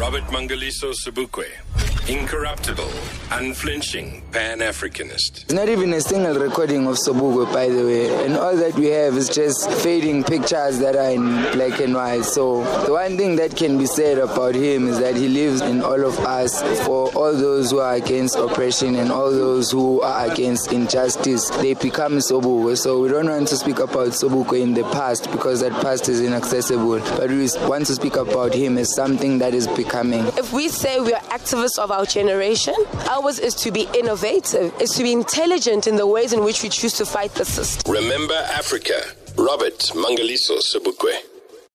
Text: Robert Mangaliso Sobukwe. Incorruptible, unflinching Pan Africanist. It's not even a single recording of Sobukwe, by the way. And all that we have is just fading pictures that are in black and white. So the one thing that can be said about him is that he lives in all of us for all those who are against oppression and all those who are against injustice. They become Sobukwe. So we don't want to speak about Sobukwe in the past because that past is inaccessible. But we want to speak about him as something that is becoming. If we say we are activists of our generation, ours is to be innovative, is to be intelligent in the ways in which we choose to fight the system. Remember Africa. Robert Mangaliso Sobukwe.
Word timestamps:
Robert 0.00 0.30
Mangaliso 0.32 0.94
Sobukwe. 0.94 1.89
Incorruptible, 2.10 2.90
unflinching 3.30 4.20
Pan 4.32 4.58
Africanist. 4.58 5.44
It's 5.44 5.52
not 5.52 5.68
even 5.68 5.92
a 5.92 6.00
single 6.00 6.34
recording 6.40 6.88
of 6.88 6.96
Sobukwe, 6.96 7.52
by 7.52 7.68
the 7.68 7.84
way. 7.84 8.24
And 8.24 8.36
all 8.36 8.56
that 8.56 8.74
we 8.74 8.86
have 8.86 9.16
is 9.16 9.28
just 9.28 9.70
fading 9.70 10.24
pictures 10.24 10.80
that 10.80 10.96
are 10.96 11.10
in 11.10 11.26
black 11.52 11.78
and 11.78 11.94
white. 11.94 12.24
So 12.24 12.64
the 12.84 12.92
one 12.94 13.16
thing 13.16 13.36
that 13.36 13.56
can 13.56 13.78
be 13.78 13.86
said 13.86 14.18
about 14.18 14.56
him 14.56 14.88
is 14.88 14.98
that 14.98 15.14
he 15.14 15.28
lives 15.28 15.60
in 15.60 15.82
all 15.82 16.04
of 16.04 16.18
us 16.18 16.60
for 16.84 17.12
all 17.14 17.32
those 17.32 17.70
who 17.70 17.78
are 17.78 17.94
against 17.94 18.36
oppression 18.36 18.96
and 18.96 19.12
all 19.12 19.30
those 19.30 19.70
who 19.70 20.00
are 20.00 20.28
against 20.28 20.72
injustice. 20.72 21.48
They 21.58 21.74
become 21.74 22.14
Sobukwe. 22.14 22.76
So 22.76 23.00
we 23.02 23.08
don't 23.08 23.28
want 23.28 23.46
to 23.48 23.56
speak 23.56 23.78
about 23.78 24.08
Sobukwe 24.08 24.60
in 24.60 24.74
the 24.74 24.82
past 24.90 25.30
because 25.30 25.60
that 25.60 25.80
past 25.80 26.08
is 26.08 26.20
inaccessible. 26.20 26.98
But 26.98 27.30
we 27.30 27.48
want 27.68 27.86
to 27.86 27.94
speak 27.94 28.16
about 28.16 28.52
him 28.52 28.78
as 28.78 28.96
something 28.96 29.38
that 29.38 29.54
is 29.54 29.68
becoming. 29.68 30.26
If 30.36 30.52
we 30.52 30.68
say 30.68 30.98
we 30.98 31.12
are 31.12 31.22
activists 31.30 31.78
of 31.78 31.92
our 31.92 31.99
generation, 32.04 32.74
ours 33.08 33.38
is 33.38 33.54
to 33.56 33.70
be 33.70 33.88
innovative, 33.94 34.72
is 34.80 34.90
to 34.90 35.02
be 35.02 35.12
intelligent 35.12 35.86
in 35.86 35.96
the 35.96 36.06
ways 36.06 36.32
in 36.32 36.44
which 36.44 36.62
we 36.62 36.68
choose 36.68 36.94
to 36.94 37.06
fight 37.06 37.32
the 37.34 37.44
system. 37.44 37.92
Remember 37.92 38.34
Africa. 38.34 39.02
Robert 39.36 39.78
Mangaliso 39.94 40.58
Sobukwe. 40.60 41.14